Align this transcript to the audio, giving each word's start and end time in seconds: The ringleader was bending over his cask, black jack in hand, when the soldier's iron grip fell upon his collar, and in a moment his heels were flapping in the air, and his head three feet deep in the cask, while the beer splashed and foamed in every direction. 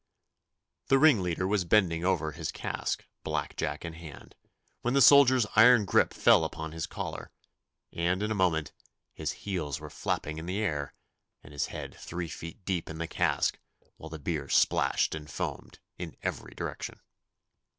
The 0.87 0.97
ringleader 0.97 1.45
was 1.45 1.63
bending 1.63 2.03
over 2.03 2.31
his 2.31 2.51
cask, 2.51 3.05
black 3.23 3.55
jack 3.55 3.85
in 3.85 3.93
hand, 3.93 4.35
when 4.81 4.95
the 4.95 4.99
soldier's 4.99 5.45
iron 5.55 5.85
grip 5.85 6.11
fell 6.11 6.43
upon 6.43 6.71
his 6.71 6.87
collar, 6.87 7.29
and 7.93 8.23
in 8.23 8.31
a 8.31 8.33
moment 8.33 8.73
his 9.13 9.31
heels 9.45 9.79
were 9.79 9.91
flapping 9.91 10.39
in 10.39 10.47
the 10.47 10.57
air, 10.57 10.95
and 11.43 11.53
his 11.53 11.67
head 11.67 11.93
three 11.95 12.29
feet 12.29 12.65
deep 12.65 12.89
in 12.89 12.97
the 12.97 13.05
cask, 13.07 13.59
while 13.97 14.09
the 14.09 14.17
beer 14.17 14.49
splashed 14.49 15.13
and 15.13 15.29
foamed 15.29 15.77
in 15.99 16.17
every 16.23 16.55
direction. 16.55 16.99